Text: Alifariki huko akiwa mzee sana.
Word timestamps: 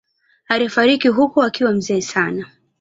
Alifariki 0.49 1.07
huko 1.07 1.43
akiwa 1.43 1.71
mzee 1.71 2.01
sana. 2.01 2.45